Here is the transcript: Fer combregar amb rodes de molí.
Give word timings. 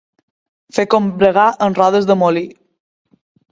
Fer 0.77 0.85
combregar 0.93 1.45
amb 1.67 1.79
rodes 1.83 2.09
de 2.13 2.19
molí. 2.25 2.45